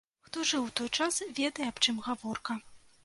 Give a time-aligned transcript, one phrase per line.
[0.27, 2.61] Хто жыў у той час, ведае аб чым гаворка.